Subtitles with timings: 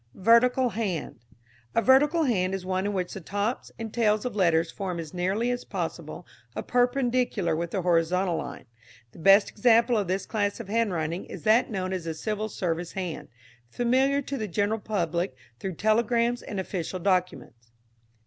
[0.15, 1.19] Vertical Hand.
[1.75, 5.13] A vertical hand is one in which the tops and tails of letters form as
[5.13, 8.65] nearly as possible a perpendicular with the horizontal line.
[9.11, 12.93] The best example of this class of handwriting is that known as the Civil Service
[12.93, 13.27] hand,
[13.69, 17.69] familiar to the general public through telegrams and official documents.